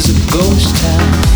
is 0.00 0.08
a 0.08 0.32
ghost 0.32 0.74
town. 0.76 1.29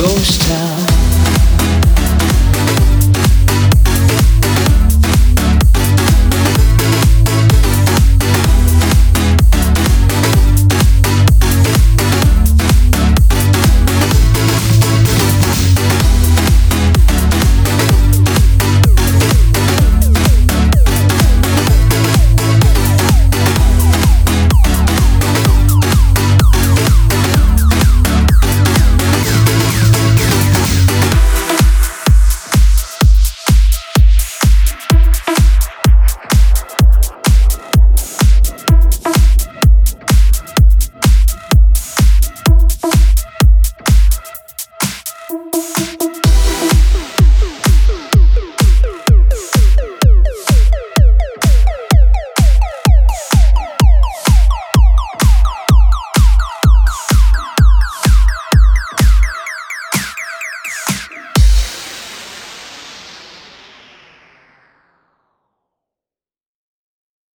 Ghost 0.00 0.39